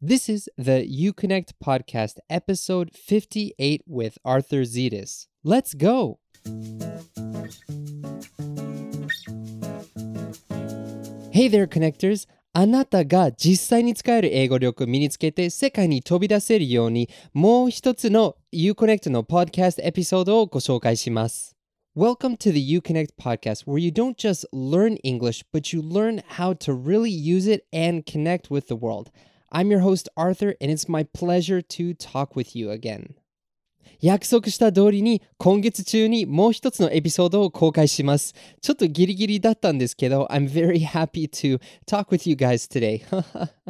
[0.00, 5.28] This is the UConnect podcast, episode 58 with Arthur Zetas.
[5.44, 6.18] Let's go!
[11.30, 12.26] Hey there, connectors!
[12.52, 21.56] あなたが実際に使える英語力を身につけて世界に飛び出せるようにもう一つの UConnect の podcast エピソードをご紹介します。
[21.96, 26.74] Welcome to the UConnect podcast, where you don't just learn English, but you learn how to
[26.74, 29.10] really use it and connect with the world.
[29.51, 33.15] I'm your host, Arthur, and it's my pleasure to talk with you again.
[34.01, 38.35] 約束した通りに今月中にもう一つのエピソードを公開します。
[38.61, 43.01] ちょっとギリギリだったんですけど、I'm very happy to talk with you guys today.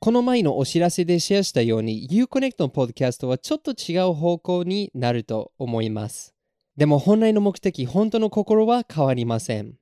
[0.00, 6.34] この前のお知らせでシェアしたように Uconnect のポッドキャストはちょっと違う方向になると思います。
[6.76, 9.76] でも本来の目的、本当の心は変わりません。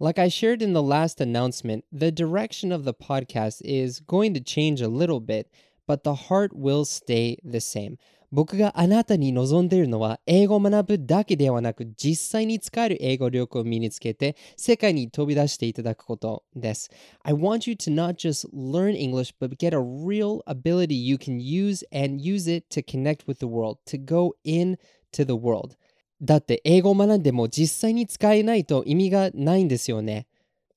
[0.00, 4.40] Like I shared in the last announcement, the direction of the podcast is going to
[4.40, 5.50] change a little bit,
[5.86, 7.96] but the heart will stay the same.
[8.32, 16.90] 僕があなたに望んでいるのは英語を学ぶだけではなく実際に使える英語力を身につけて世界に飛び出していただくことです。
[17.22, 21.86] I want you to not just learn English but get a real ability you can use
[21.92, 25.76] and use it to connect with the world, to go into the world.
[26.21, 30.27] だって英語を学んでも実際に使えないと意味がないんですよね。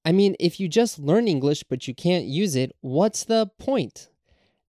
[0.02, 4.10] I mean, if you just learn English but you can't use it, what's the point?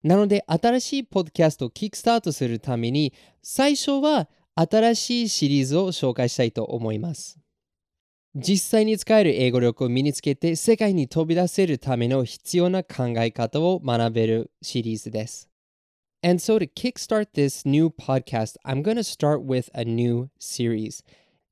[0.03, 7.39] なので、新しいポッドキャストをキックスタートするために、最初は新しいシリーズを紹介したいと思います。
[8.35, 15.50] 実際に使える英語力を身につけて世界に飛び出せるための必要な考え方を学べるシリーズです。
[16.22, 21.02] And so, to kickstart this new podcast, I'm going to start with a new series.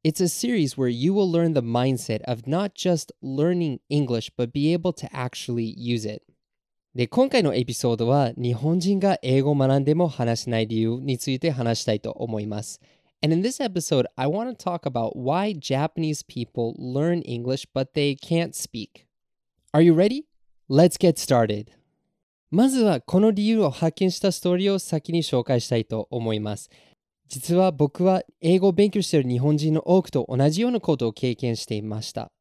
[0.02, 4.52] It's a series where you will learn the mindset of not just learning English, but
[4.52, 6.22] be able to actually use it.
[6.94, 12.80] で、今回のエピソードは日本人が英語を学んでも話せない理由について話したいと思います。
[13.22, 18.16] And in this episode, I want to talk about why Japanese people learn English but they
[18.16, 19.06] can't speak.
[19.72, 20.24] Are you ready?
[20.68, 21.68] Let's get started.
[22.51, 26.69] まずはこの理由を発見したストーリーを先に紹介したいと思います。
[27.27, 32.31] 実は僕は英語を勉強している日本人の多くと同じようなことを経験していました。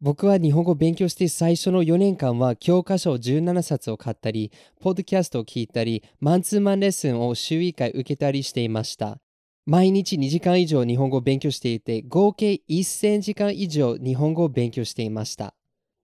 [0.00, 9.18] 僕は日本語を勉強して最初の4年間は教科書を17冊を買ったり、ポッドキャストを聞いたり、マンツーマンレッスンを週1回受けたりしていました。
[9.64, 15.55] 毎日2時間以上日本語を勉強していて、合計1000時間以上日本語を勉強していました。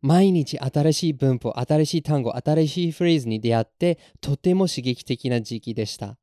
[0.01, 6.17] 毎日新しい文法、新しい単語、新しいフレーズに出会って、とても刺激的な時期でした。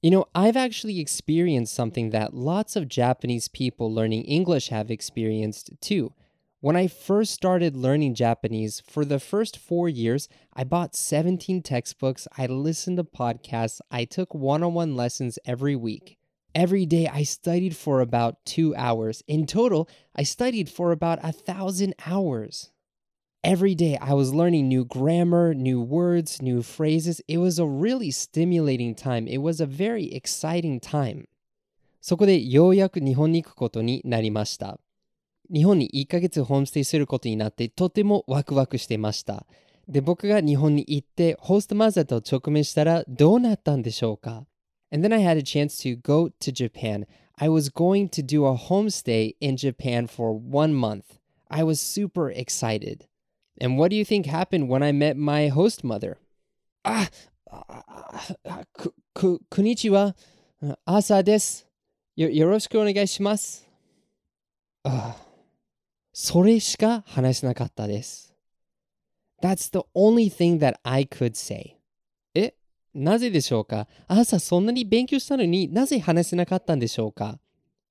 [0.00, 5.72] You know, I've actually experienced something that lots of Japanese people learning English have experienced
[5.80, 6.12] too.
[6.60, 12.26] When I first started learning Japanese, for the first four years, I bought 17 textbooks,
[12.36, 16.18] I listened to podcasts, I took one on one lessons every week.
[16.54, 19.22] Every day, I studied for about two hours.
[19.28, 22.71] In total, I studied for about a thousand hours.
[23.44, 27.22] Every day I was learning new grammar, new words, new phrases.
[27.28, 29.26] It was a really stimulating time.
[29.26, 31.24] It was a very exciting time.
[32.02, 34.78] そこでようやく日本に行くことになりました。
[35.50, 39.46] 日本に1ヶ月ホームステイすることになってとてもワクワクしてました。
[39.88, 44.44] で、僕が日本に行ってホストマザーと直面したらどうなったんでしょうか
[44.92, 47.06] And then I had a chance to go to Japan.
[47.38, 51.18] I was going to do a homestay in Japan for one month.
[51.48, 53.06] I was super excited.
[53.60, 56.18] And what do you think happened when I met my host mother?
[56.84, 57.08] Ah,
[58.72, 60.14] ku, ku, konnichiwa.
[60.86, 61.64] Asa desu.
[62.16, 63.68] よよろしくお願いします。
[64.82, 65.16] あ
[66.12, 68.34] それしか話せなかったです。
[69.40, 71.76] That's the only thing that I could say.
[72.34, 72.54] え、
[72.92, 77.38] なぜでしょうか朝そんなに勉強したのになぜ話せなかったんでしょうか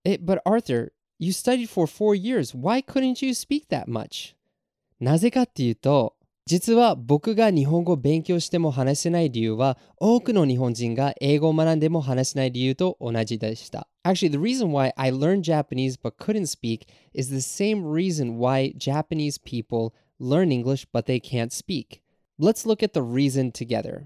[0.03, 2.53] え、But Arthur, you studied for four years.
[2.53, 4.35] Why couldn't you speak that much?
[5.02, 6.14] なぜかっていうと、
[6.46, 13.88] 実は僕が日本語を勉強しても話せない理由は多くの日本人が英語を学んでも話せない理由と同じでした。
[14.04, 19.42] Actually, the reason why I learned Japanese but couldn't speak is the same reason why Japanese
[19.42, 22.00] people learn English but they can't speak.
[22.38, 24.04] Let's look at the reason together.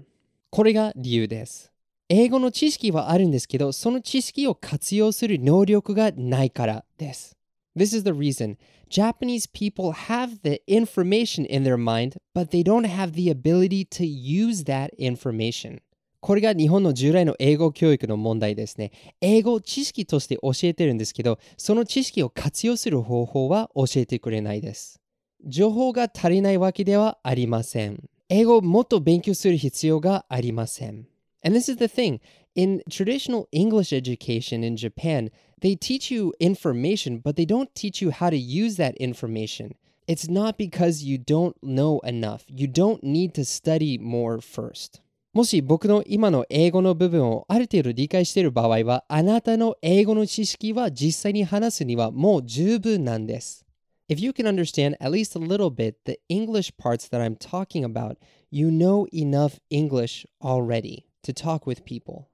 [0.49, 1.71] これが理由です。
[2.09, 7.36] 英語の知識はあるんですけど、その知識を活用する能力がないからです。
[7.77, 8.57] This is the reason.
[8.89, 14.03] Japanese people have the information in their mind, but they don't have the ability to
[14.03, 15.81] use that information.
[16.19, 18.91] これが日本の従来の英語教育の問題ですね。
[19.21, 24.99] 英語を知識として教えてるんですけど、その知識を活用する方法は教えてくれないです。
[25.45, 28.09] 情報が足りないわけではありません。
[28.29, 31.07] 英語をもっと勉強する必要がありません。
[31.43, 32.19] And this is the thing
[32.56, 38.10] in traditional English education in Japan, they teach you information, but they don't teach you
[38.10, 39.74] how to use that information.
[40.06, 42.44] It's not because you don't know enough.
[42.48, 45.00] You don't need to study more first.
[45.32, 53.64] もし僕の今の英語の部分をある程度理解している場合は、あなたの英語の知識は実際に話すにはもう十分なんです。
[54.10, 58.16] If you can understand at least a little bit the English parts that I'm talking about,
[58.50, 62.26] you know enough English already to talk with people.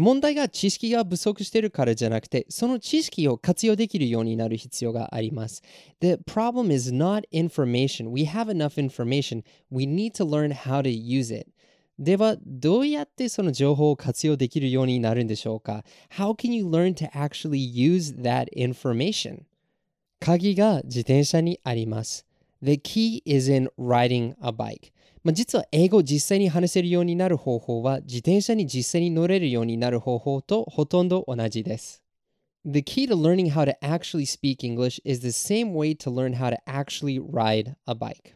[0.00, 5.62] 問題が知識が不足しているからじゃなくて、その知識を活用できるようになる必要があります。
[6.00, 8.08] The problem is not information.
[8.08, 9.44] We have enough information.
[9.70, 11.50] We need to learn how to use it.
[11.98, 15.84] では、どうやってその情報を活用できるようになるんでしょうか
[16.16, 19.42] ?How can you learn to actually use that information?
[20.18, 22.26] 鍵が自転車にあります。
[22.62, 24.92] The key is in riding a bike.
[25.22, 32.02] まあ、実は英語を実際に話せるようになる方法は自転車に実際に乗れるようになる方法とほとんど同じです。
[32.64, 36.50] The key to learning how to actually speak English is the same way to learn how
[36.50, 38.34] to actually ride a bike.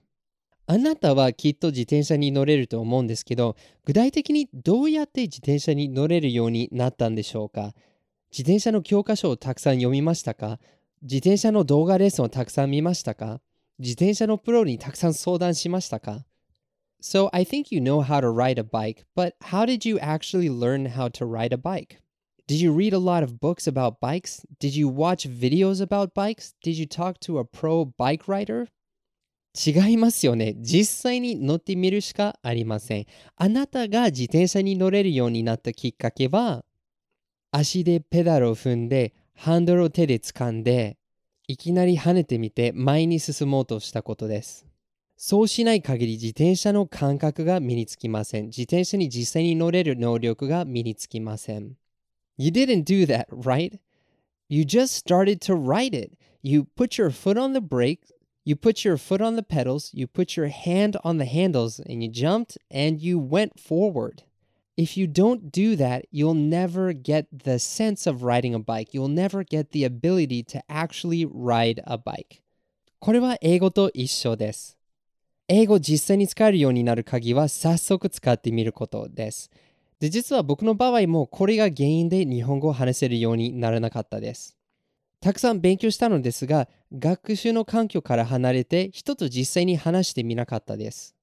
[0.67, 3.55] あなたはきっと自転車に乗れると思うんですけど、
[3.85, 7.75] 具体的にどうやって自転車に乗れるようになったんでしょうか？
[8.31, 10.59] 自転車の教科書をたくさん読みましたか？
[11.03, 13.41] 自転車の動画レッスンをたくさん見ましたか？
[13.79, 16.25] 自転車のプロにたくさん相談しましたか？
[17.07, 20.87] So I think you know how to ride a bike, but how did you actually learn
[20.87, 22.01] how to ride a bike?
[22.47, 24.47] Did you read a lot of books about bikes?
[24.59, 26.55] Did you watch videos about bikes?
[26.63, 28.69] Did you talk to a pro bike rider?
[29.55, 30.55] 違いますよね。
[30.57, 33.07] 実際に乗ってみるしかありません。
[33.37, 36.65] あなたが自転車に乗れるようになったきっかけは、
[37.51, 40.97] 足でペダルを踏んで、ハンドルを手で掴んで、
[41.49, 44.67] いきなり跳ねてみて前に進もうとしたことです。
[45.17, 48.47] そうしない限り自転車の感覚が身につきません。
[48.47, 51.77] 自転車に実際に乗れる能力が身につきません。
[52.37, 53.79] You didn't do that, right?
[54.49, 56.19] You just started to ride it.
[56.43, 58.01] You put your foot on the brake,
[58.45, 62.03] you put your foot on the pedals, you put your hand on the handles, and
[62.03, 64.25] you jumped and you went forward.
[64.77, 68.93] If you don't do that, you'll never get the sense of riding a bike.
[68.93, 72.43] You'll never get the ability to actually ride a bike.
[72.99, 74.77] これは英語と一緒です。
[75.47, 79.51] 英語実際に使えるようになる鍵は早速使ってみることです。
[80.01, 84.57] で、実は僕の場合もこれが原因で日本語を話せるようにならなかったです。
[85.21, 91.15] たくさん勉強したのですが、学習の環境から離れて人と実際に話してみなかったです。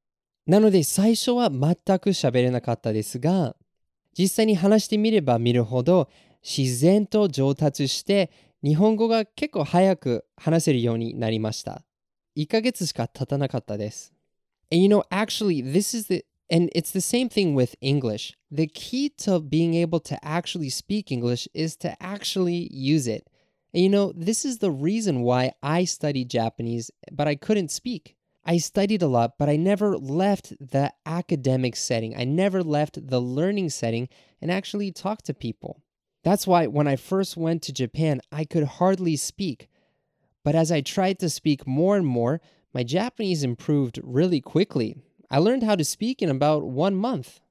[0.46, 3.56] なので最初は全く喋れなかったですが、
[4.16, 6.10] 実際に話してみれば見るほど
[6.44, 8.30] 自然と上達して
[8.64, 11.84] 日本語が結構早く話せるようになりました。
[12.37, 14.13] 1ヶ月しか経たなかったです。
[14.71, 18.37] And you know, actually, this is the, and it's the same thing with English.
[18.51, 23.29] The key to being able to actually speak English is to actually use it.
[23.73, 28.17] And you know, this is the reason why I studied Japanese, but I couldn't speak.
[28.45, 32.17] I studied a lot, but I never left the academic setting.
[32.17, 34.09] I never left the learning setting
[34.41, 35.83] and actually talked to people.
[36.23, 39.69] That's why when I first went to Japan, I could hardly speak.
[40.44, 42.42] But as I tried to speak more and more,
[42.74, 44.98] my Japanese improved really quickly.
[45.30, 47.42] I learned how to speak in about one month.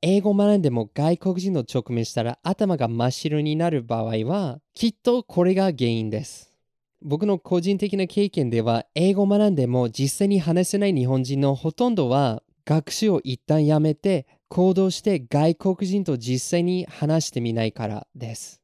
[0.00, 6.52] 英語を学んでも外国人の直面したら頭が真っ白になる場合はきっとこれが原因です。
[7.02, 18.60] 僕の個人的な経験では英語を学んでも実際に話せない日本人のほとんどは学習を一旦やめて行動して外国人と実際に話してみないからです。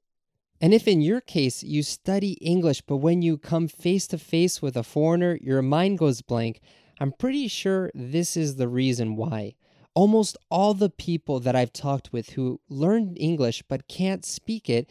[0.64, 4.62] And if in your case you study English, but when you come face to face
[4.62, 6.62] with a foreigner, your mind goes blank,
[6.98, 9.56] I'm pretty sure this is the reason why.
[9.92, 14.88] Almost all the people that I've talked with who learned English but can't speak it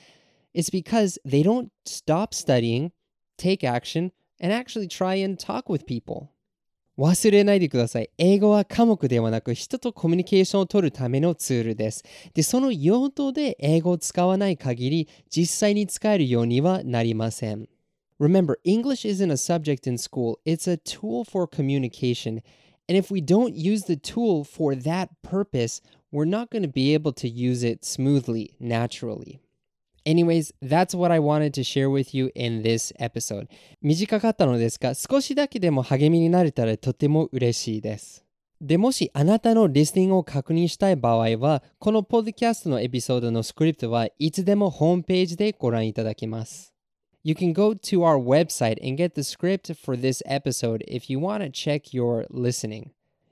[0.54, 2.92] is because they don't stop studying,
[3.40, 6.33] take action, and actually try and talk with people.
[6.98, 8.10] 忘れないでください。
[8.18, 12.04] 英語は科目ではなく人とコミュニケーションを取るためのツールです。
[12.34, 17.68] で、その用途で英語を使わない限り実際に使えるようにはなりません。
[18.20, 22.42] Remember, English isn't a subject in school, it's a tool for communication.
[22.88, 25.82] And if we don't use the tool for that purpose,
[26.12, 29.43] we're not going to be able to use it smoothly, naturally.
[30.06, 33.48] Anyways, that's what I wanted to share with you in this episode.
[33.82, 38.26] 短かったのですが、少しだけでも励みになれたらとても嬉しいです。
[38.60, 46.74] でもしあなたのリスニングを確認したい場合は、このポッドキャストのエピソードのスクリプトはいつでもホームページでご覧いただけます。
[47.24, 51.42] You can go to our website and get the script for this episode if you want
[51.44, 52.88] to check your listening.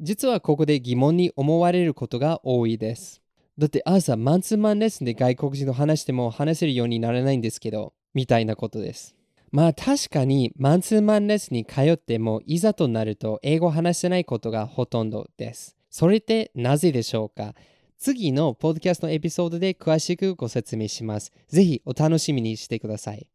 [0.00, 3.20] 実はここで疑問に思われることが多いです。
[3.58, 9.14] だって朝マンツーマンレッスンで外国人と話しても話せるようにならないんですけど、みたいなことです。
[9.50, 15.76] まあ確かにマンツーマンレッスンに通ってもいざとなると英語を話せないことがほとんどです。
[15.90, 17.54] それってなぜでしょうか？
[17.96, 21.32] 次のポッドキャストのエピソードで詳しくご説明します。
[21.48, 23.28] ぜひお楽しみにしてください。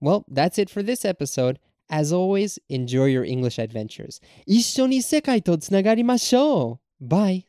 [0.00, 1.58] Well, that's it for this episode.
[1.88, 4.22] As always, enjoy your English adventures.
[4.46, 7.44] 一緒に世界とつながりましょう !Bye!